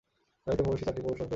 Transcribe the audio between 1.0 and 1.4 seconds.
প্রবেশপথ আছে।